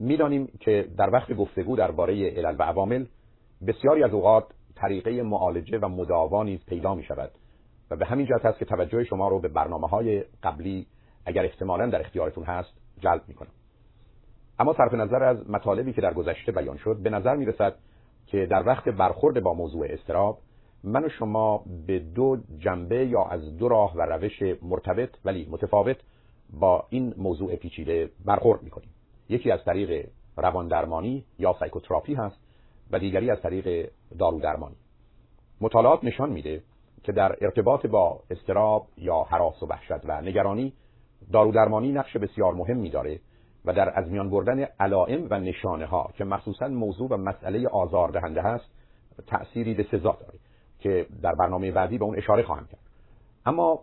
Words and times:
می‌دانیم 0.00 0.48
که 0.60 0.88
در 0.96 1.10
وقت 1.10 1.32
گفتگو 1.32 1.76
درباره 1.76 2.30
علل 2.30 2.56
و 2.58 2.62
عوامل 2.62 3.04
بسیاری 3.66 4.04
از 4.04 4.12
اوقات 4.12 4.44
طریقه 4.74 5.22
معالجه 5.22 5.78
و 5.78 5.88
مداوا 5.88 6.42
نیز 6.42 6.64
پیدا 6.66 6.94
می 6.94 7.02
شود 7.02 7.30
و 7.90 7.96
به 7.96 8.06
همین 8.06 8.26
جهت 8.26 8.44
است 8.44 8.58
که 8.58 8.64
توجه 8.64 9.04
شما 9.04 9.28
رو 9.28 9.40
به 9.40 9.48
برنامه 9.48 9.88
های 9.88 10.24
قبلی 10.42 10.86
اگر 11.26 11.44
احتمالا 11.44 11.86
در 11.86 12.00
اختیارتون 12.00 12.44
هست 12.44 12.72
جلب 13.00 13.22
می 13.28 13.34
کنم 13.34 13.50
اما 14.58 14.74
صرف 14.74 14.94
نظر 14.94 15.24
از 15.24 15.50
مطالبی 15.50 15.92
که 15.92 16.00
در 16.00 16.14
گذشته 16.14 16.52
بیان 16.52 16.76
شد 16.76 16.96
به 17.02 17.10
نظر 17.10 17.36
می 17.36 17.46
رسد 17.46 17.74
که 18.26 18.46
در 18.46 18.66
وقت 18.66 18.88
برخورد 18.88 19.42
با 19.42 19.54
موضوع 19.54 19.86
استراب 19.90 20.38
من 20.84 21.04
و 21.04 21.08
شما 21.08 21.64
به 21.86 21.98
دو 21.98 22.36
جنبه 22.58 23.06
یا 23.06 23.24
از 23.24 23.56
دو 23.56 23.68
راه 23.68 23.96
و 23.96 24.00
روش 24.00 24.42
مرتبط 24.62 25.10
ولی 25.24 25.48
متفاوت 25.50 25.96
با 26.52 26.86
این 26.88 27.14
موضوع 27.16 27.56
پیچیده 27.56 28.10
برخورد 28.24 28.62
می 28.62 28.70
کنیم 28.70 28.90
یکی 29.30 29.50
از 29.50 29.64
طریق 29.64 30.08
روان 30.36 30.68
درمانی 30.68 31.24
یا 31.38 31.56
سایکوتراپی 31.58 32.14
هست 32.14 32.36
و 32.90 32.98
دیگری 32.98 33.30
از 33.30 33.40
طریق 33.42 33.90
دارو 34.18 34.40
درمانی 34.40 34.76
مطالعات 35.60 36.04
نشان 36.04 36.30
میده 36.30 36.62
که 37.02 37.12
در 37.12 37.36
ارتباط 37.40 37.86
با 37.86 38.20
استراب 38.30 38.86
یا 38.96 39.22
حراس 39.22 39.62
و 39.62 39.66
وحشت 39.66 40.04
و 40.04 40.20
نگرانی 40.20 40.72
دارو 41.32 41.52
درمانی 41.52 41.92
نقش 41.92 42.16
بسیار 42.16 42.54
مهمی 42.54 42.90
داره 42.90 43.20
و 43.64 43.72
در 43.72 43.92
از 43.98 44.10
میان 44.10 44.30
بردن 44.30 44.66
علائم 44.80 45.26
و 45.30 45.40
نشانه 45.40 45.86
ها 45.86 46.10
که 46.14 46.24
مخصوصا 46.24 46.68
موضوع 46.68 47.08
و 47.10 47.16
مسئله 47.16 47.68
آزار 47.68 48.08
دهنده 48.08 48.42
هست 48.42 48.64
تأثیری 49.26 49.74
به 49.74 49.86
سزا 49.90 50.18
داره 50.20 50.38
که 50.78 51.06
در 51.22 51.34
برنامه 51.34 51.72
بعدی 51.72 51.98
به 51.98 52.04
اون 52.04 52.16
اشاره 52.18 52.42
خواهم 52.42 52.66
کرد. 52.66 52.80
اما 53.46 53.80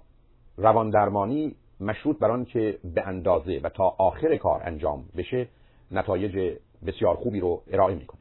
روان 0.58 0.90
درمانی 0.90 1.56
مشروط 1.80 2.20
بر 2.20 2.44
که 2.44 2.80
به 2.84 3.08
اندازه 3.08 3.60
و 3.64 3.70
تا 3.70 3.96
آخر 3.98 4.38
کار 4.38 4.62
انجام 4.64 5.06
بشه 5.18 5.48
نتایج 5.92 6.58
بسیار 6.86 7.16
خوبی 7.16 7.40
رو 7.40 7.62
ارائه 7.72 7.96
می‌کنه. 7.96 8.20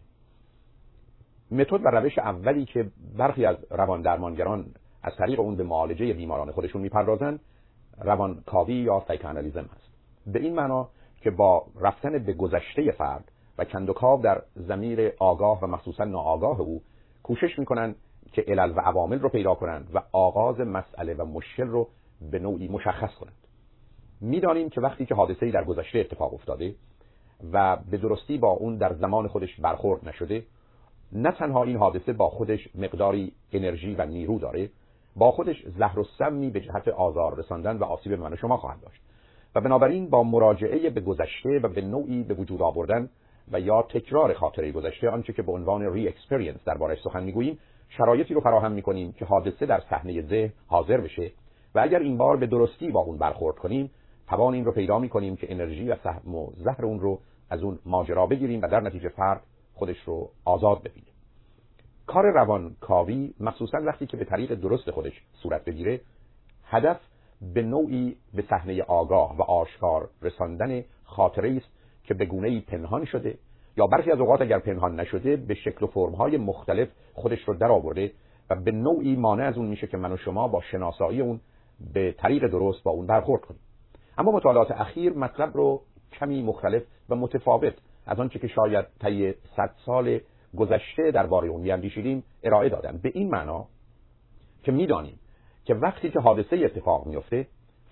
متد 1.50 1.84
و 1.84 1.88
روش 1.88 2.18
اولی 2.18 2.64
که 2.64 2.90
برخی 3.18 3.44
از 3.44 3.56
روان 3.70 4.02
درمانگران 4.02 4.66
از 5.02 5.12
طریق 5.18 5.40
اون 5.40 5.56
به 5.56 5.62
معالجه 5.62 6.12
بیماران 6.12 6.52
خودشون 6.52 6.82
می‌پردازن 6.82 7.38
روانکاوی 7.98 8.74
یا 8.74 9.04
سایکوانالیزم 9.08 9.68
هست. 9.74 9.90
به 10.26 10.38
این 10.38 10.54
معنا 10.54 10.88
که 11.20 11.30
با 11.30 11.66
رفتن 11.80 12.18
به 12.18 12.32
گذشته 12.32 12.90
فرد 12.90 13.32
و 13.58 13.64
کندوکاو 13.64 14.22
در 14.22 14.42
زمیر 14.54 15.12
آگاه 15.18 15.60
و 15.62 15.66
مخصوصا 15.66 16.04
ناآگاه 16.04 16.60
او 16.60 16.82
کوشش 17.22 17.58
می‌کنن 17.58 17.94
که 18.32 18.44
علل 18.48 18.72
و 18.76 18.80
عوامل 18.80 19.18
رو 19.18 19.28
پیدا 19.28 19.54
کنند 19.54 19.90
و 19.94 20.02
آغاز 20.12 20.60
مسئله 20.60 21.14
و 21.14 21.24
مشکل 21.24 21.66
رو 21.66 21.88
به 22.30 22.38
نوعی 22.38 22.68
مشخص 22.68 23.14
کنند. 23.14 23.45
می‌دانیم 24.20 24.70
که 24.70 24.80
وقتی 24.80 25.06
که 25.06 25.14
حادثه 25.14 25.50
در 25.50 25.64
گذشته 25.64 25.98
اتفاق 25.98 26.34
افتاده 26.34 26.74
و 27.52 27.76
به 27.90 27.96
درستی 27.96 28.38
با 28.38 28.48
اون 28.48 28.76
در 28.76 28.94
زمان 28.94 29.28
خودش 29.28 29.60
برخورد 29.60 30.08
نشده 30.08 30.44
نه 31.12 31.32
تنها 31.32 31.64
این 31.64 31.76
حادثه 31.76 32.12
با 32.12 32.30
خودش 32.30 32.68
مقداری 32.74 33.32
انرژی 33.52 33.94
و 33.94 34.06
نیرو 34.06 34.38
داره 34.38 34.70
با 35.16 35.30
خودش 35.30 35.66
زهر 35.78 35.98
و 35.98 36.04
سمی 36.18 36.50
به 36.50 36.60
جهت 36.60 36.88
آزار 36.88 37.38
رساندن 37.38 37.76
و 37.76 37.84
آسیب 37.84 38.12
من 38.12 38.32
و 38.32 38.36
شما 38.36 38.56
خواهد 38.56 38.80
داشت. 38.80 39.02
و 39.54 39.60
بنابراین 39.60 40.10
با 40.10 40.22
مراجعه 40.22 40.90
به 40.90 41.00
گذشته 41.00 41.60
و 41.62 41.68
به 41.68 41.80
نوعی 41.80 42.22
به 42.22 42.34
وجود 42.34 42.62
آوردن 42.62 43.08
و 43.52 43.60
یا 43.60 43.82
تکرار 43.82 44.34
خاطره 44.34 44.72
گذشته 44.72 45.10
آنچه 45.10 45.32
که 45.32 45.42
به 45.42 45.52
عنوان 45.52 45.92
ری 45.92 46.08
اکسپریانس 46.08 46.64
دربارش 46.64 46.98
سخن 47.02 47.22
می‌گوییم 47.22 47.58
شرایطی 47.88 48.34
رو 48.34 48.40
فراهم 48.40 48.72
می‌کنیم 48.72 49.12
که 49.12 49.24
حادثه 49.24 49.66
در 49.66 49.82
صحنه 49.90 50.22
ذهن 50.22 50.52
حاضر 50.66 51.00
بشه 51.00 51.30
و 51.74 51.80
اگر 51.80 51.98
این 51.98 52.16
بار 52.16 52.36
به 52.36 52.46
درستی 52.46 52.90
با 52.90 53.00
اون 53.00 53.18
برخورد 53.18 53.56
کنیم 53.56 53.90
توان 54.28 54.54
این 54.54 54.64
رو 54.64 54.72
پیدا 54.72 54.98
می‌کنیم 54.98 55.36
که 55.36 55.52
انرژی 55.52 55.88
و 55.88 55.96
سهم 56.04 56.34
و 56.34 56.50
زهر 56.56 56.84
اون 56.84 57.00
رو 57.00 57.20
از 57.50 57.62
اون 57.62 57.78
ماجرا 57.86 58.26
بگیریم 58.26 58.62
و 58.62 58.68
در 58.68 58.80
نتیجه 58.80 59.08
فرد 59.08 59.42
خودش 59.74 59.98
رو 60.06 60.30
آزاد 60.44 60.82
ببینه. 60.82 61.06
کار 62.06 62.24
روانکاوی 62.24 63.34
مخصوصا 63.40 63.78
وقتی 63.78 64.06
که 64.06 64.16
به 64.16 64.24
طریق 64.24 64.54
درست 64.54 64.90
خودش 64.90 65.22
صورت 65.42 65.64
بگیره 65.64 66.00
هدف 66.64 67.00
به 67.54 67.62
نوعی 67.62 68.16
به 68.34 68.44
صحنه 68.50 68.82
آگاه 68.82 69.36
و 69.36 69.42
آشکار 69.42 70.08
رساندن 70.22 70.84
خاطره 71.04 71.56
است 71.56 71.68
که 72.04 72.14
به 72.14 72.24
گونه 72.24 72.60
پنهان 72.60 73.04
شده 73.04 73.38
یا 73.76 73.86
برخی 73.86 74.12
از 74.12 74.20
اوقات 74.20 74.40
اگر 74.40 74.58
پنهان 74.58 75.00
نشده 75.00 75.36
به 75.36 75.54
شکل 75.54 75.84
و 75.84 75.88
فرمهای 75.88 76.36
مختلف 76.36 76.88
خودش 77.14 77.48
رو 77.48 77.54
در 77.54 77.72
آورده 77.72 78.12
و 78.50 78.54
به 78.54 78.70
نوعی 78.70 79.16
مانع 79.16 79.44
از 79.44 79.56
اون 79.56 79.66
میشه 79.66 79.86
که 79.86 79.96
من 79.96 80.12
و 80.12 80.16
شما 80.16 80.48
با 80.48 80.60
شناسایی 80.60 81.20
اون 81.20 81.40
به 81.94 82.12
طریق 82.18 82.46
درست 82.46 82.82
با 82.82 82.90
اون 82.90 83.06
برخورد 83.06 83.42
کنیم. 83.42 83.60
اما 84.18 84.32
مطالعات 84.32 84.70
اخیر 84.70 85.12
مطلب 85.12 85.56
رو 85.56 85.82
کمی 86.12 86.42
مختلف 86.42 86.82
و 87.08 87.16
متفاوت 87.16 87.74
از 88.06 88.20
آنچه 88.20 88.38
که 88.38 88.48
شاید 88.48 88.86
طی 89.00 89.34
صد 89.56 89.70
سال 89.86 90.20
گذشته 90.56 91.10
درباره 91.10 91.48
اون 91.48 91.60
میاندیشیدیم 91.60 92.24
ارائه 92.42 92.68
دادن. 92.68 93.00
به 93.02 93.10
این 93.14 93.30
معنا 93.30 93.66
که 94.62 94.72
می‌دانیم 94.72 95.18
که 95.64 95.74
وقتی 95.74 96.10
که 96.10 96.20
حادثه 96.20 96.56
اتفاق 96.56 97.06
میفته 97.06 97.46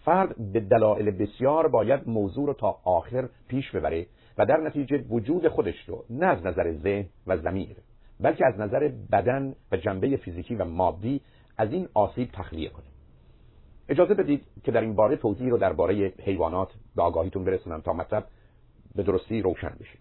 فرد 0.05 0.53
به 0.53 0.61
دلایل 0.61 1.11
بسیار 1.11 1.69
باید 1.69 2.09
موضوع 2.09 2.47
رو 2.47 2.53
تا 2.55 2.79
آخر 2.85 3.29
پیش 3.49 3.71
ببره 3.71 4.07
و 4.39 4.47
در 4.47 4.57
نتیجه 4.57 5.05
وجود 5.11 5.49
خودش 5.49 5.89
رو 5.89 6.05
نه 6.11 6.27
از 6.27 6.47
نظر 6.47 6.73
ذهن 6.73 7.07
و 7.27 7.37
زمیر 7.37 7.77
بلکه 8.21 8.47
از 8.47 8.61
نظر 8.61 8.91
بدن 9.13 9.55
و 9.73 9.77
جنبه 9.77 10.17
فیزیکی 10.17 10.55
و 10.55 10.65
مادی 10.65 11.21
از 11.59 11.73
این 11.73 11.89
آسیب 11.95 12.29
تخلیه 12.33 12.69
کنه. 12.69 12.94
اجازه 13.89 14.15
بدید 14.15 14.47
که 14.65 14.73
در 14.73 14.81
این 14.81 14.95
باره 14.95 15.17
توضیح 15.17 15.51
رو 15.51 15.59
درباره 15.59 16.13
حیوانات 16.23 16.69
به 16.97 17.03
آگاهیتون 17.03 17.45
برسونم 17.45 17.81
تا 17.81 17.93
مطلب 17.93 18.27
به 18.95 19.03
درستی 19.03 19.43
روشن 19.43 19.73
بشه. 19.81 19.99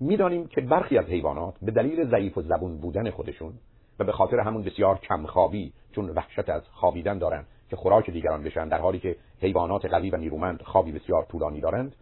می‌دانیم 0.00 0.46
که 0.46 0.60
برخی 0.60 0.98
از 0.98 1.06
حیوانات 1.06 1.54
به 1.62 1.72
دلیل 1.72 2.10
ضعیف 2.10 2.38
و 2.38 2.42
زبون 2.42 2.78
بودن 2.78 3.10
خودشون 3.10 3.52
و 3.98 4.04
به 4.04 4.12
خاطر 4.12 4.40
همون 4.40 4.62
بسیار 4.62 4.98
کمخوابی 4.98 5.72
چون 5.92 6.10
وحشت 6.10 6.48
از 6.48 6.62
خوابیدن 6.72 7.18
دارند 7.18 7.46
که 7.70 7.76
خوراک 7.76 8.10
دیگران 8.10 8.42
بشن 8.42 8.68
در 8.68 8.78
حالی 8.78 8.98
که 8.98 9.16
حیوانات 9.40 9.84
قوی 9.84 10.10
و 10.10 10.16
نیرومند 10.16 10.62
خوابی 10.62 10.92
بسیار 10.92 11.24
طولانی 11.24 11.60
دارند 11.60 11.96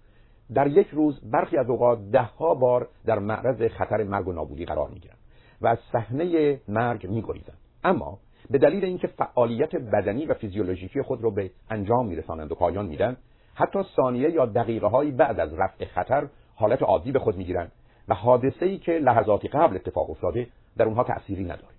در 0.54 0.66
یک 0.66 0.88
روز 0.88 1.20
برخی 1.30 1.56
از 1.56 1.70
اوقات 1.70 2.10
دهها 2.10 2.54
بار 2.54 2.88
در 3.06 3.18
معرض 3.18 3.62
خطر 3.72 4.04
مرگ 4.04 4.28
و 4.28 4.32
نابودی 4.32 4.64
قرار 4.64 4.88
می‌گیرند 4.88 5.18
و 5.60 5.66
از 5.66 5.78
صحنه 5.92 6.60
مرگ 6.68 7.06
میگریزند. 7.06 7.58
اما 7.84 8.18
به 8.50 8.58
دلیل 8.58 8.84
اینکه 8.84 9.06
فعالیت 9.06 9.76
بدنی 9.76 10.26
و 10.26 10.34
فیزیولوژیکی 10.34 11.02
خود 11.02 11.24
را 11.24 11.30
به 11.30 11.50
انجام 11.70 12.06
میرسانند 12.06 12.52
و 12.52 12.54
پایان 12.54 12.86
میدن 12.86 13.16
حتی 13.54 13.78
ثانیه 13.96 14.30
یا 14.30 14.46
دقیقه 14.46 14.86
هایی 14.86 15.10
بعد 15.10 15.40
از 15.40 15.54
رفع 15.54 15.84
خطر 15.84 16.28
حالت 16.54 16.82
عادی 16.82 17.12
به 17.12 17.18
خود 17.18 17.36
می‌گیرند 17.36 17.72
و 18.08 18.14
حادثه 18.14 18.66
ای 18.66 18.78
که 18.78 18.92
لحظاتی 18.92 19.48
قبل 19.48 19.76
اتفاق 19.76 20.10
افتاده 20.10 20.46
در 20.76 20.84
اونها 20.84 21.04
تأثیری 21.04 21.44
نداره. 21.44 21.74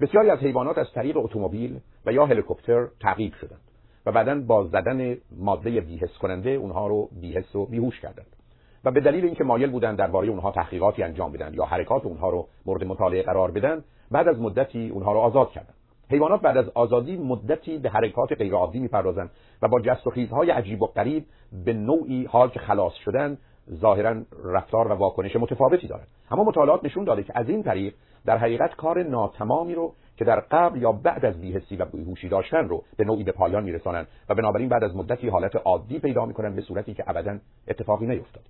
بسیاری 0.00 0.30
از 0.30 0.38
حیوانات 0.38 0.78
از 0.78 0.92
طریق 0.94 1.16
اتومبیل 1.16 1.80
و 2.06 2.12
یا 2.12 2.26
هلیکوپتر 2.26 2.88
تعقیب 3.00 3.34
شدند 3.34 3.60
و 4.06 4.12
بعدا 4.12 4.40
با 4.40 4.64
زدن 4.64 5.16
ماده 5.36 5.80
بیهس 5.80 6.18
کننده 6.18 6.50
اونها 6.50 6.86
رو 6.86 7.08
بیهس 7.20 7.56
و 7.56 7.66
بیهوش 7.66 8.00
کردند. 8.00 8.36
و 8.84 8.90
به 8.90 9.00
دلیل 9.00 9.24
اینکه 9.24 9.44
مایل 9.44 9.70
بودند 9.70 9.98
درباره 9.98 10.28
اونها 10.28 10.50
تحقیقاتی 10.50 11.02
انجام 11.02 11.32
بدن 11.32 11.54
یا 11.54 11.64
حرکات 11.64 12.06
اونها 12.06 12.30
رو 12.30 12.48
مورد 12.66 12.84
مطالعه 12.84 13.22
قرار 13.22 13.50
بدن 13.50 13.84
بعد 14.10 14.28
از 14.28 14.40
مدتی 14.40 14.88
اونها 14.88 15.12
رو 15.12 15.18
آزاد 15.18 15.50
کردند 15.50 15.74
حیوانات 16.10 16.40
بعد 16.40 16.56
از 16.56 16.68
آزادی 16.68 17.16
مدتی 17.16 17.78
به 17.78 17.90
حرکات 17.90 18.32
غیرعادی 18.32 18.78
می‌پردازند 18.78 19.30
و 19.62 19.68
با 19.68 19.80
جست 19.80 20.06
و 20.06 20.10
خیزهای 20.10 20.50
عجیب 20.50 20.82
و 20.82 20.86
غریب 20.86 21.24
به 21.64 21.72
نوعی 21.72 22.24
حال 22.24 22.48
که 22.48 22.60
خلاص 22.60 22.92
شدن 22.94 23.38
ظاهرا 23.74 24.22
رفتار 24.44 24.92
و 24.92 24.94
واکنش 24.94 25.36
متفاوتی 25.36 25.86
دارند. 25.86 26.08
اما 26.30 26.44
مطالعات 26.44 26.84
نشون 26.84 27.04
داده 27.04 27.22
که 27.22 27.32
از 27.36 27.48
این 27.48 27.62
طریق 27.62 27.94
در 28.26 28.38
حقیقت 28.38 28.74
کار 28.74 29.02
ناتمامی 29.02 29.74
رو 29.74 29.94
که 30.16 30.24
در 30.24 30.40
قبل 30.40 30.82
یا 30.82 30.92
بعد 30.92 31.24
از 31.24 31.40
بیهسی 31.40 31.76
و 31.76 31.84
بیهوشی 31.84 32.28
داشتن 32.28 32.68
رو 32.68 32.82
به 32.96 33.04
نوعی 33.04 33.24
به 33.24 33.32
پایان 33.32 33.64
میرسانند 33.64 34.06
و 34.28 34.34
بنابراین 34.34 34.68
بعد 34.68 34.84
از 34.84 34.96
مدتی 34.96 35.28
حالت 35.28 35.56
عادی 35.56 35.98
پیدا 35.98 36.26
می‌کنن 36.26 36.54
به 36.54 36.62
صورتی 36.62 36.94
که 36.94 37.04
ابدا 37.06 37.38
اتفاقی 37.68 38.06
نیفتاد. 38.06 38.44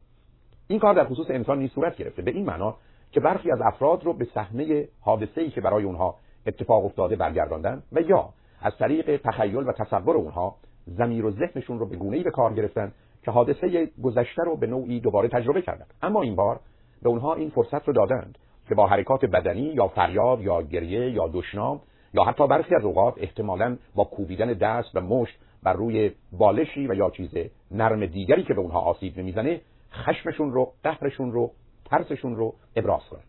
این 0.69 0.79
کار 0.79 0.95
در 0.95 1.05
خصوص 1.05 1.27
انسان 1.31 1.59
نیز 1.59 1.71
صورت 1.71 1.97
گرفته. 1.97 2.23
به 2.23 2.31
این 2.31 2.47
معنا 2.47 2.77
که 3.13 3.21
برخی 3.21 3.53
از 3.53 3.61
افراد 3.65 4.05
رو 4.05 4.13
به 4.13 4.25
صحنه 4.35 4.89
حادثه‌ای 5.01 5.51
که 5.51 5.61
برای 5.61 5.85
اونها 5.85 6.15
اتفاق 6.47 6.85
افتاده 6.85 7.17
برگرداندن 7.17 7.83
و 7.93 8.01
یا 8.01 8.29
از 8.63 8.73
طریق 8.79 9.21
تخیل 9.25 9.57
و 9.69 9.73
تصور 9.73 10.17
اونها 10.17 10.57
زمیر 10.87 11.25
و 11.25 11.31
ذهنشون 11.31 11.79
رو 11.79 11.87
به 11.87 11.97
گونه‌ای 11.97 12.23
به 12.23 12.31
کار 12.31 12.55
گرفتن 12.55 12.93
که 13.23 13.31
حادثه 13.31 13.91
گذشته 14.03 14.43
رو 14.43 14.57
به 14.57 14.67
نوعی 14.67 15.01
دوباره 15.01 15.29
تجربه 15.29 15.63
کردند 15.63 15.95
اما 16.03 16.23
این 16.23 16.37
بار 16.37 16.61
به 17.03 17.09
اونها 17.09 17.35
این 17.35 17.51
فرصت 17.51 17.89
رو 17.89 17.93
دادند 17.93 18.39
که 18.69 18.75
با 18.75 18.87
حرکات 18.87 19.25
بدنی 19.25 19.63
یا 19.63 19.89
فریاد 19.89 20.41
یا 20.41 20.63
گریه 20.63 21.11
یا 21.11 21.29
دشنام 21.33 21.81
یا 22.15 22.25
حتی 22.25 22.47
برخی 22.47 22.75
از 22.75 22.85
اوقات 22.85 23.15
احتمالا 23.17 23.77
با 23.95 24.05
کوبیدن 24.05 24.53
دست 24.53 24.97
و 24.97 25.01
مشت 25.01 25.39
بر 25.63 25.73
روی 25.73 26.11
بالشی 26.33 26.87
و 26.87 26.95
یا 26.95 27.11
چیز 27.11 27.35
نرم 27.71 28.07
دیگری 28.07 28.43
که 28.43 28.55
به 28.55 28.61
اونها 28.61 28.81
آسیب 28.81 29.19
نمی‌زنه 29.19 29.61
خشمشون 29.93 30.53
رو 30.53 30.73
قهرشون 30.83 31.33
رو 31.33 31.51
ترسشون 31.85 32.37
رو 32.37 32.55
ابراز 32.77 33.03
کنند 33.11 33.25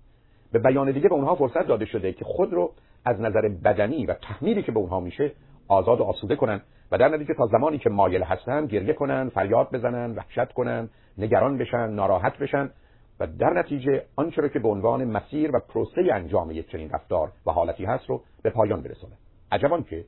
به 0.51 0.59
بیان 0.59 0.91
دیگه 0.91 1.09
به 1.09 1.15
اونها 1.15 1.35
فرصت 1.35 1.67
داده 1.67 1.85
شده 1.85 2.13
که 2.13 2.25
خود 2.25 2.53
رو 2.53 2.71
از 3.05 3.21
نظر 3.21 3.49
بدنی 3.63 4.05
و 4.05 4.13
تحمیلی 4.13 4.63
که 4.63 4.71
به 4.71 4.79
اونها 4.79 4.99
میشه 4.99 5.31
آزاد 5.67 5.99
و 5.99 6.03
آسوده 6.03 6.35
کنن 6.35 6.61
و 6.91 6.97
در 6.97 7.07
نتیجه 7.07 7.33
تا 7.33 7.47
زمانی 7.47 7.77
که 7.77 7.89
مایل 7.89 8.23
هستن 8.23 8.65
گریه 8.65 8.93
کنن 8.93 9.29
فریاد 9.29 9.71
بزنن 9.71 10.15
وحشت 10.15 10.53
کنن 10.53 10.89
نگران 11.17 11.57
بشن 11.57 11.89
ناراحت 11.89 12.37
بشن 12.37 12.69
و 13.19 13.27
در 13.27 13.53
نتیجه 13.53 14.03
آنچه 14.15 14.41
را 14.41 14.47
که 14.47 14.59
به 14.59 14.67
عنوان 14.67 15.05
مسیر 15.05 15.55
و 15.55 15.59
پروسه 15.59 16.01
انجام 16.13 16.51
یک 16.51 16.71
چنین 16.71 16.89
رفتار 16.89 17.31
و 17.45 17.51
حالتی 17.51 17.85
هست 17.85 18.05
رو 18.09 18.21
به 18.43 18.49
پایان 18.49 18.81
برسونه. 18.81 19.13
عجبان 19.51 19.83
که 19.83 20.05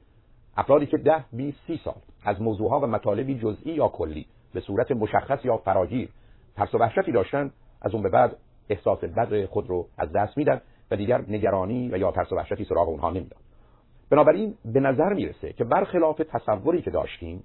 افرادی 0.58 0.86
که 0.86 0.98
ده 0.98 1.25
20 1.34 1.58
سی 1.68 1.80
سال 1.84 1.96
از 2.25 2.42
موضوعها 2.42 2.80
و 2.80 2.88
مطالبی 2.88 3.40
جزئی 3.40 3.74
یا 3.74 3.88
کلی 3.88 4.25
به 4.54 4.60
صورت 4.60 4.92
مشخص 4.92 5.46
یا 5.46 5.58
فراگیر 5.58 6.10
ترس 6.56 6.75
و 6.75 6.78
وحشتی 6.78 7.12
داشتن 7.12 7.52
از 7.81 7.94
اون 7.94 8.04
به 8.04 8.10
بعد 8.10 8.38
احساس 8.69 9.04
بد 9.04 9.46
خود 9.46 9.69
رو 9.69 9.88
از 9.98 10.12
دست 10.12 10.38
میدن 10.38 10.62
و 10.92 10.96
دیگر 10.96 11.22
نگرانی 11.28 11.90
و 11.90 11.98
یا 11.98 12.12
ترس 12.12 12.31
و 12.31 12.36
وحشتی 12.36 12.66
سراغ 12.66 12.90
اونها 12.90 13.10
نمیدن 13.10 13.38
بنابراین 14.10 14.56
به 14.66 14.80
نظر 14.80 15.13
می‌رسه 15.13 15.54
که 15.54 15.63
برخلاف 15.63 16.22
تصوری 16.34 16.81
که 16.81 16.92
داشتیم 16.92 17.44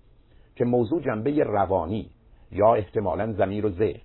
که 0.56 0.64
موضوع 0.64 1.02
جنبه 1.02 1.44
روانی 1.44 2.10
یا 2.52 2.74
احتمالا 2.74 3.32
زمیر 3.32 3.66
و 3.66 3.70
ذهن 3.70 4.00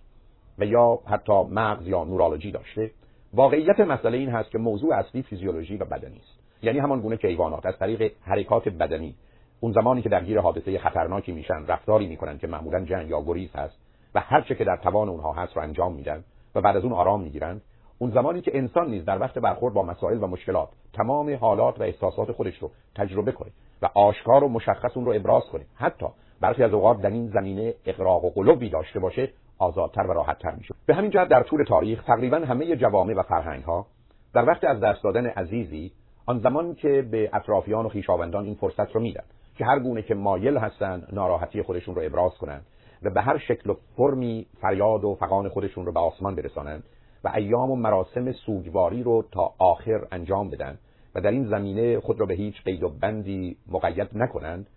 و 0.60 0.66
یا 0.66 1.00
حتی 1.06 1.44
مغز 1.44 1.88
یا 1.88 2.04
نورولوژی 2.04 2.52
داشته 2.52 2.92
واقعیت 3.34 3.80
مسئله 3.80 4.18
این 4.18 4.30
هست 4.30 4.52
که 4.52 4.58
موضوع 4.58 4.96
اصلی 4.96 5.22
فیزیولوژی 5.22 5.78
و 5.78 5.86
بدنی 5.86 6.18
است. 6.18 6.40
یعنی 6.62 6.80
همان 6.80 7.02
گونه 7.02 7.18
که 7.18 7.28
حیوانات 7.28 7.66
از 7.66 7.78
طریق 7.80 8.12
حرکات 8.22 8.70
بدنی 8.70 9.16
اون 9.60 9.72
زمانی 9.72 10.02
که 10.02 10.10
درگیر 10.10 10.40
حادثه 10.40 10.80
خطرناکی 10.80 11.32
میشن 11.32 11.66
رفتاری 11.68 12.08
می‌کنن 12.08 12.38
که 12.38 12.48
معمولا 12.48 12.86
جنگ 12.86 13.10
یا 13.10 13.22
گریز 13.22 13.56
هست 13.56 13.85
و 14.16 14.20
هر 14.20 14.42
چه 14.42 14.56
که 14.56 14.64
در 14.64 14.78
توان 14.78 15.10
اونها 15.10 15.34
هست 15.34 15.56
رو 15.56 15.62
انجام 15.64 15.94
میدن 15.94 16.24
و 16.56 16.62
بعد 16.62 16.78
از 16.78 16.84
اون 16.84 16.94
آرام 16.94 17.22
می‌گیرند. 17.22 17.62
اون 17.98 18.12
زمانی 18.12 18.42
که 18.42 18.58
انسان 18.58 18.90
نیز 18.90 19.06
در 19.06 19.20
وقت 19.20 19.40
برخورد 19.40 19.74
با 19.74 19.84
مسائل 19.84 20.24
و 20.24 20.28
مشکلات 20.28 20.70
تمام 20.94 21.36
حالات 21.36 21.80
و 21.80 21.84
احساسات 21.84 22.32
خودش 22.32 22.58
رو 22.58 22.72
تجربه 22.96 23.32
کنه 23.32 23.52
و 23.82 23.90
آشکار 23.96 24.44
و 24.44 24.50
مشخص 24.50 24.98
اون 24.98 25.06
رو 25.06 25.14
ابراز 25.16 25.44
کنه 25.52 25.66
حتی 25.76 26.06
برخی 26.42 26.64
از 26.64 26.74
اوقات 26.74 27.02
در 27.02 27.10
این 27.10 27.28
زمینه 27.28 27.74
اقراق 27.86 28.26
و 28.26 28.30
قلوبی 28.30 28.70
داشته 28.70 29.00
باشه 29.00 29.30
آزادتر 29.58 30.02
و 30.02 30.14
راحتتر 30.14 30.52
میشه. 30.52 30.76
به 30.86 30.96
همین 30.96 31.12
جهت 31.12 31.28
در 31.28 31.44
طول 31.44 31.64
تاریخ 31.64 32.04
تقریبا 32.04 32.38
همه 32.38 32.76
جوامع 32.76 33.14
و 33.14 33.24
فرهنگ 33.24 33.64
ها 33.64 33.86
در 34.34 34.46
وقت 34.46 34.64
از 34.64 34.80
دست 34.80 35.04
دادن 35.04 35.26
عزیزی 35.26 35.92
آن 36.26 36.40
زمان 36.40 36.76
که 36.76 37.08
به 37.12 37.30
اطرافیان 37.34 37.86
و 37.86 37.90
خویشاوندان 37.90 38.46
این 38.46 38.56
فرصت 38.56 38.92
رو 38.92 39.02
میدن 39.02 39.24
که 39.58 39.66
هر 39.66 39.80
گونه 39.80 40.02
که 40.02 40.16
مایل 40.16 40.58
هستن 40.58 41.08
ناراحتی 41.14 41.62
خودشون 41.62 41.96
رو 41.96 42.02
ابراز 42.06 42.32
کنند 42.38 42.66
و 43.06 43.10
به 43.10 43.22
هر 43.22 43.38
شکل 43.38 43.70
و 43.70 43.76
فرمی 43.98 44.46
فریاد 44.62 45.04
و 45.04 45.16
فقان 45.16 45.50
خودشون 45.50 45.86
رو 45.86 45.92
به 45.92 46.00
آسمان 46.00 46.36
برسانند 46.36 46.84
و 47.24 47.32
ایام 47.36 47.72
و 47.72 47.76
مراسم 47.76 48.32
سوگواری 48.32 49.04
رو 49.04 49.26
تا 49.32 49.54
آخر 49.58 50.08
انجام 50.12 50.50
بدن 50.50 50.78
و 51.16 51.22
در 51.22 51.32
این 51.32 51.48
زمینه 51.48 52.00
خود 52.00 52.20
را 52.20 52.26
به 52.26 52.34
هیچ 52.34 52.64
قید 52.64 52.84
و 52.84 52.90
بندی 52.90 53.58
مقید 53.72 54.10
نکنند 54.16 54.68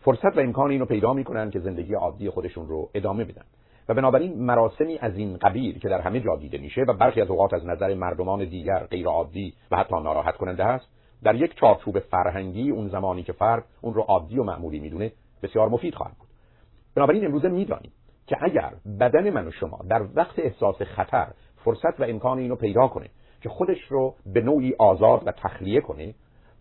فرصت 0.00 0.36
و 0.36 0.40
امکان 0.40 0.70
اینو 0.70 0.84
پیدا 0.84 1.12
می‌کنن 1.12 1.50
که 1.50 1.60
زندگی 1.60 1.94
عادی 1.94 2.30
خودشون 2.30 2.68
رو 2.68 2.90
ادامه 2.94 3.24
بدن. 3.24 3.44
و 3.88 3.94
بنابراین 3.94 4.38
مراسمی 4.38 4.98
از 4.98 5.16
این 5.16 5.36
قبیل 5.36 5.78
که 5.78 5.88
در 5.88 6.00
همه 6.00 6.20
جا 6.20 6.36
دیده 6.36 6.58
میشه 6.58 6.84
و 6.88 6.92
برخی 6.92 7.20
از 7.20 7.30
اوقات 7.30 7.54
از 7.54 7.66
نظر 7.66 7.94
مردمان 7.94 8.44
دیگر 8.44 8.78
غیر 8.78 9.06
عادی 9.06 9.54
و 9.70 9.76
حتی 9.76 9.94
ناراحت 9.94 10.36
کننده 10.36 10.64
است 10.64 10.88
در 11.22 11.34
یک 11.34 11.56
چارچوب 11.60 11.98
فرهنگی 11.98 12.70
اون 12.70 12.88
زمانی 12.88 13.22
که 13.22 13.32
فرد 13.32 13.64
اون 13.80 13.94
رو 13.94 14.02
عادی 14.02 14.38
و 14.38 14.42
معمولی 14.42 14.80
می‌دونه 14.80 15.12
بسیار 15.42 15.68
مفید 15.68 15.94
خواهد 15.94 16.16
بنابراین 16.96 17.24
امروزه 17.24 17.48
می‌دانیم 17.48 17.92
که 18.26 18.36
اگر 18.40 18.72
بدن 19.00 19.30
من 19.30 19.48
و 19.48 19.50
شما 19.50 19.80
در 19.88 20.02
وقت 20.14 20.38
احساس 20.38 20.82
خطر 20.82 21.26
فرصت 21.64 22.00
و 22.00 22.04
امکان 22.04 22.38
اینو 22.38 22.56
پیدا 22.56 22.88
کنه 22.88 23.08
که 23.40 23.48
خودش 23.48 23.78
رو 23.88 24.14
به 24.26 24.40
نوعی 24.40 24.74
آزاد 24.78 25.22
و 25.26 25.32
تخلیه 25.32 25.80
کنه 25.80 26.14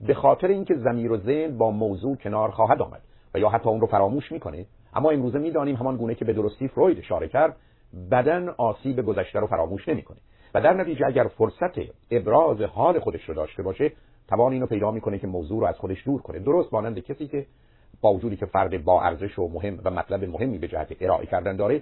به 0.08 0.14
خاطر 0.14 0.48
اینکه 0.48 0.76
زمیر 0.76 1.12
و 1.12 1.18
ذهن 1.18 1.58
با 1.58 1.72
موضوع 1.72 2.16
کنار 2.16 2.52
خواهد 2.52 2.82
آمد 2.82 3.02
و 3.34 3.40
یا 3.40 3.50
حتی 3.50 3.70
اون 3.70 3.82
رو 3.82 3.88
فراموش 3.88 4.32
می‌کنه 4.32 4.66
اما 4.94 5.12
امروزه 5.12 5.40
می‌دانیم 5.40 5.76
همان 5.76 5.98
گونه 5.98 6.16
که 6.16 6.26
به 6.26 6.34
درستی 6.34 6.68
فروید 6.68 6.98
اشاره 6.98 7.28
کرد 7.28 7.58
بدن 8.12 8.50
آسیب 8.50 9.02
گذشته 9.02 9.40
رو 9.40 9.48
فراموش 9.48 9.88
نمی‌کنه. 9.88 10.18
و 10.54 10.62
در 10.62 10.74
نتیجه 10.74 11.06
اگر 11.06 11.28
فرصت 11.38 11.80
ابراز 12.12 12.62
حال 12.62 13.00
خودش 13.00 13.30
رو 13.30 13.36
داشته 13.36 13.64
باشه 13.64 13.92
توان 14.28 14.54
اینو 14.54 14.66
پیدا 14.66 14.92
می‌کنه 14.92 15.20
که 15.20 15.28
موضوع 15.28 15.60
رو 15.60 15.66
از 15.66 15.78
خودش 15.78 16.06
دور 16.06 16.22
کنه. 16.22 16.40
درست 16.40 16.74
مانند 16.74 17.00
کسی 17.00 17.28
که 17.28 17.46
با 18.04 18.14
وجودی 18.14 18.36
که 18.36 18.46
فرد 18.46 18.84
با 18.84 19.02
ارزش 19.02 19.40
و 19.40 19.48
مهم 19.48 19.80
و 19.84 19.92
مطلب 19.92 20.24
مهمی 20.24 20.58
به 20.58 20.68
جهت 20.68 20.88
ارائه 21.02 21.26
کردن 21.26 21.56
داره 21.56 21.82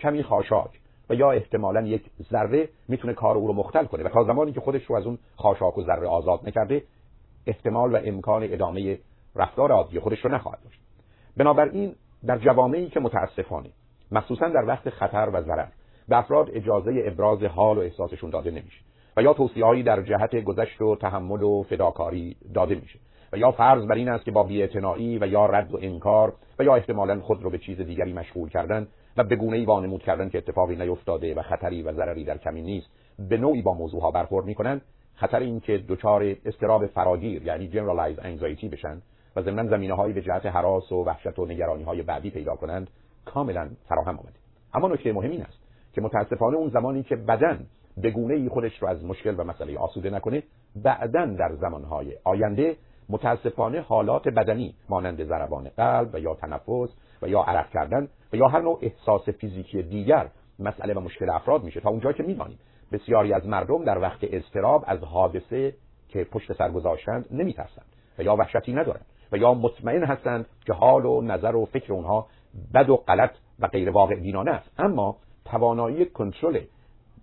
کمی 0.00 0.22
خاشاک 0.22 0.70
و 1.10 1.14
یا 1.14 1.30
احتمالا 1.30 1.82
یک 1.82 2.02
ذره 2.30 2.68
می‌تونه 2.88 3.14
کار 3.14 3.36
او 3.36 3.46
رو 3.46 3.52
مختل 3.52 3.84
کنه 3.84 4.04
و 4.04 4.08
تا 4.08 4.24
زمانی 4.24 4.52
که 4.52 4.60
خودش 4.60 4.84
رو 4.84 4.96
از 4.96 5.06
اون 5.06 5.18
خاشاک 5.36 5.78
و 5.78 5.82
ذره 5.82 6.08
آزاد 6.08 6.40
نکرده 6.48 6.82
احتمال 7.46 7.94
و 7.94 7.98
امکان 8.04 8.42
ادامه 8.42 8.98
رفتار 9.36 9.72
عادی 9.72 10.00
خودش 10.00 10.24
رو 10.24 10.34
نخواهد 10.34 10.58
داشت. 10.64 10.80
بنابراین 11.36 11.94
در 12.26 12.38
جوامعی 12.38 12.88
که 12.88 13.00
متاسفانه 13.00 13.70
مخصوصا 14.12 14.48
در 14.48 14.64
وقت 14.66 14.90
خطر 14.90 15.30
و 15.32 15.42
ضرر 15.42 15.68
به 16.08 16.16
افراد 16.16 16.50
اجازه 16.52 17.02
ابراز 17.06 17.42
حال 17.42 17.78
و 17.78 17.80
احساسشون 17.80 18.30
داده 18.30 18.50
نمیشه 18.50 18.80
و 19.16 19.22
یا 19.22 19.32
توصیه‌هایی 19.32 19.82
در 19.82 20.02
جهت 20.02 20.36
گذشت 20.36 20.82
و 20.82 20.96
تحمل 20.96 21.42
و 21.42 21.62
فداکاری 21.62 22.36
داده 22.54 22.74
میشه. 22.74 22.98
و 23.32 23.36
یا 23.36 23.50
فرض 23.50 23.86
بر 23.86 23.94
این 23.94 24.08
است 24.08 24.24
که 24.24 24.30
با 24.30 24.42
بی‌اعتنایی 24.42 25.18
و 25.18 25.26
یا 25.26 25.46
رد 25.46 25.74
و 25.74 25.78
انکار 25.82 26.34
و 26.58 26.64
یا 26.64 26.74
احتمالا 26.74 27.20
خود 27.20 27.42
رو 27.42 27.50
به 27.50 27.58
چیز 27.58 27.80
دیگری 27.80 28.12
مشغول 28.12 28.48
کردن 28.48 28.88
و 29.16 29.24
به 29.24 29.36
گونه‌ای 29.36 29.64
وانمود 29.64 30.02
کردن 30.02 30.28
که 30.28 30.38
اتفاقی 30.38 30.76
نیفتاده 30.76 31.34
و 31.34 31.42
خطری 31.42 31.82
و 31.82 31.92
ضرری 31.92 32.24
در 32.24 32.38
کمی 32.38 32.62
نیست 32.62 32.86
به 33.28 33.36
نوعی 33.36 33.62
با 33.62 33.74
موضوعها 33.74 34.10
برخورد 34.10 34.46
می‌کنن. 34.46 34.80
خطر 35.14 35.40
این 35.40 35.60
که 35.60 35.84
دچار 35.88 36.34
استراب 36.44 36.86
فراگیر 36.86 37.42
یعنی 37.42 37.70
generalized 37.70 38.20
anxiety 38.20 38.64
بشن 38.72 39.02
و 39.36 39.42
ضمن 39.42 39.68
زمینه 39.68 39.94
هایی 39.94 40.12
به 40.12 40.22
جهت 40.22 40.46
حراس 40.46 40.92
و 40.92 41.04
وحشت 41.04 41.38
و 41.38 41.46
نگرانی 41.46 41.82
های 41.82 42.02
بعدی 42.02 42.30
پیدا 42.30 42.56
کنند 42.56 42.90
کاملا 43.24 43.70
فراهم 43.88 44.18
آمده. 44.18 44.38
اما 44.74 44.88
نکته 44.88 45.12
مهم 45.12 45.30
این 45.30 45.42
است 45.42 45.58
که 45.92 46.00
متاسفانه 46.00 46.56
اون 46.56 46.70
زمانی 46.70 47.02
که 47.02 47.16
بدن 47.16 47.66
به 47.96 48.10
گونه 48.10 48.34
ای 48.34 48.48
خودش 48.48 48.82
رو 48.82 48.88
از 48.88 49.04
مشکل 49.04 49.34
و 49.38 49.44
مسئله 49.44 49.78
آسوده 49.78 50.10
نکنه 50.10 50.42
بعدا 50.76 51.26
در 51.26 51.54
زمانهای 51.60 52.12
آینده 52.24 52.76
متاسفانه 53.08 53.80
حالات 53.80 54.28
بدنی 54.28 54.74
مانند 54.88 55.24
ضربان 55.24 55.68
قلب 55.76 56.14
و 56.14 56.18
یا 56.18 56.34
تنفس 56.34 56.88
و 57.22 57.28
یا 57.28 57.42
عرق 57.42 57.70
کردن 57.70 58.08
و 58.32 58.36
یا 58.36 58.48
هر 58.48 58.60
نوع 58.60 58.78
احساس 58.82 59.28
فیزیکی 59.28 59.82
دیگر 59.82 60.28
مسئله 60.58 60.94
و 60.94 61.00
مشکل 61.00 61.30
افراد 61.30 61.64
میشه. 61.64 61.80
تا 61.80 61.90
اونجا 61.90 62.12
که 62.12 62.22
میمانیم 62.22 62.58
بسیاری 62.92 63.32
از 63.32 63.46
مردم 63.46 63.84
در 63.84 63.98
وقت 63.98 64.18
اضطراب 64.22 64.84
از 64.86 64.98
حادثه 64.98 65.74
که 66.08 66.24
پشت 66.24 66.52
سر 66.52 66.70
گذاشتند 66.70 67.26
نمیترسند 67.30 67.86
و 68.18 68.22
یا 68.22 68.36
وحشتی 68.36 68.72
ندارند 68.72 69.06
و 69.32 69.36
یا 69.36 69.54
مطمئن 69.54 70.04
هستند 70.04 70.46
که 70.66 70.72
حال 70.72 71.06
و 71.06 71.22
نظر 71.22 71.56
و 71.56 71.64
فکر 71.64 71.92
اونها 71.92 72.26
بد 72.74 72.90
و 72.90 72.96
غلط 72.96 73.30
و 73.58 73.66
غیر 73.66 73.90
واقع 73.90 74.14
بینانه 74.14 74.50
است. 74.50 74.70
اما 74.78 75.16
توانایی 75.44 76.04
کنترل 76.04 76.60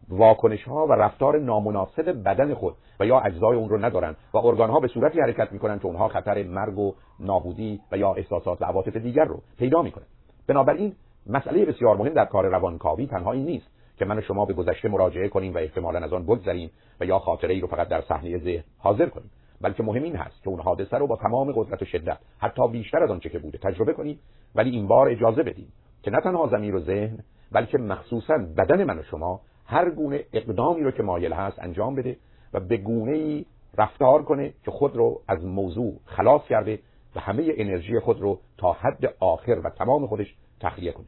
واکنش 0.09 0.63
ها 0.63 0.87
و 0.87 0.93
رفتار 0.93 1.39
نامناسب 1.39 2.23
بدن 2.25 2.53
خود 2.53 2.75
و 2.99 3.05
یا 3.05 3.19
اجزای 3.19 3.57
اون 3.57 3.69
رو 3.69 3.85
ندارن 3.85 4.15
و 4.33 4.37
ارگان 4.37 4.69
ها 4.69 4.79
به 4.79 4.87
صورتی 4.87 5.21
حرکت 5.21 5.51
می‌کنن 5.51 5.79
که 5.79 5.85
اونها 5.85 6.07
خطر 6.07 6.43
مرگ 6.43 6.77
و 6.77 6.93
نابودی 7.19 7.81
و 7.91 7.97
یا 7.97 8.13
احساسات 8.13 8.61
و 8.61 8.65
عواطف 8.65 8.95
دیگر 8.95 9.25
رو 9.25 9.41
پیدا 9.57 9.81
می‌کنن. 9.81 10.05
بنابراین 10.47 10.95
مسئله 11.27 11.65
بسیار 11.65 11.97
مهم 11.97 12.13
در 12.13 12.25
کار 12.25 12.45
روانکاوی 12.45 13.07
تنها 13.07 13.31
این 13.31 13.45
نیست 13.45 13.67
که 13.97 14.05
من 14.05 14.17
و 14.17 14.21
شما 14.21 14.45
به 14.45 14.53
گذشته 14.53 14.89
مراجعه 14.89 15.29
کنیم 15.29 15.53
و 15.53 15.57
احتمالا 15.57 15.99
از 15.99 16.13
آن 16.13 16.25
بگذریم 16.25 16.71
و 16.99 17.05
یا 17.05 17.19
خاطره 17.19 17.53
ای 17.53 17.59
رو 17.59 17.67
فقط 17.67 17.87
در 17.87 18.01
صحنه 18.01 18.37
ذهن 18.37 18.63
حاضر 18.77 19.05
کنیم 19.05 19.31
بلکه 19.61 19.83
مهم 19.83 20.03
این 20.03 20.15
هست 20.15 20.43
که 20.43 20.49
اون 20.49 20.59
حادثه 20.59 20.97
رو 20.97 21.07
با 21.07 21.15
تمام 21.15 21.51
قدرت 21.51 21.81
و 21.81 21.85
شدت 21.85 22.17
حتی 22.39 22.67
بیشتر 22.67 23.03
از 23.03 23.11
آنچه 23.11 23.29
که 23.29 23.39
بوده 23.39 23.57
تجربه 23.57 23.93
کنیم 23.93 24.19
ولی 24.55 24.69
این 24.69 24.87
بار 24.87 25.09
اجازه 25.09 25.43
بدیم 25.43 25.67
که 26.03 26.11
نه 26.11 26.21
تنها 26.21 26.47
زمیر 26.47 26.75
و 26.75 26.79
ذهن 26.79 27.19
بلکه 27.51 27.77
مخصوصا 27.77 28.37
بدن 28.57 28.83
من 28.83 28.99
و 28.99 29.03
شما 29.03 29.41
هر 29.65 29.89
گونه 29.89 30.23
اقدامی 30.33 30.83
رو 30.83 30.91
که 30.91 31.03
مایل 31.03 31.33
هست 31.33 31.59
انجام 31.59 31.95
بده 31.95 32.17
و 32.53 32.59
به 32.59 32.77
گونه 32.77 33.11
ای 33.11 33.45
رفتار 33.77 34.23
کنه 34.23 34.53
که 34.65 34.71
خود 34.71 34.95
رو 34.95 35.21
از 35.27 35.45
موضوع 35.45 35.99
خلاص 36.05 36.41
کرده 36.49 36.79
و 37.15 37.19
همه 37.19 37.53
انرژی 37.57 37.99
خود 37.99 38.21
رو 38.21 38.39
تا 38.57 38.73
حد 38.73 39.13
آخر 39.19 39.61
و 39.63 39.69
تمام 39.69 40.07
خودش 40.07 40.35
تخلیه 40.59 40.91
کنه. 40.91 41.05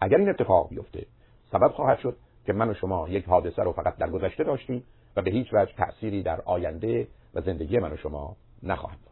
اگر 0.00 0.16
این 0.16 0.28
اتفاق 0.28 0.68
بیفته 0.68 1.06
سبب 1.52 1.68
خواهد 1.68 1.98
شد 1.98 2.16
که 2.46 2.52
من 2.52 2.70
و 2.70 2.74
شما 2.74 3.08
یک 3.08 3.24
حادثه 3.24 3.62
رو 3.62 3.72
فقط 3.72 3.96
در 3.96 4.10
گذشته 4.10 4.44
داشتیم 4.44 4.84
و 5.16 5.22
به 5.22 5.30
هیچ 5.30 5.48
وجه 5.52 5.72
تأثیری 5.76 6.22
در 6.22 6.40
آینده 6.40 7.08
و 7.34 7.40
زندگی 7.40 7.78
من 7.78 7.92
و 7.92 7.96
شما 7.96 8.36
نخواهد 8.62 9.07